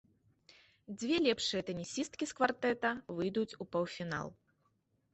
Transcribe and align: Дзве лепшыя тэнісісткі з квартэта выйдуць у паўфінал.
Дзве 1.01 1.15
лепшыя 1.25 1.61
тэнісісткі 1.69 2.23
з 2.33 2.41
квартэта 2.41 2.95
выйдуць 3.21 3.49
у 3.61 3.73
паўфінал. 3.75 4.27